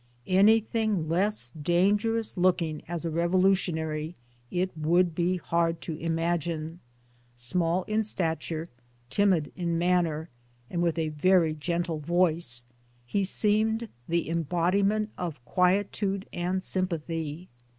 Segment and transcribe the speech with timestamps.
[0.33, 4.15] Anything less dangerous looking as a revolutionary
[4.49, 6.79] it would be hard to imagine.
[7.35, 8.67] Small in stature,
[9.11, 10.31] timid in manner,
[10.71, 12.41] and with a very gentle yoke,
[13.05, 17.47] he seemed the embodiment of quietude and sympathy.